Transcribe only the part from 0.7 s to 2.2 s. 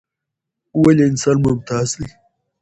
ولې انسان ممتاز دى؟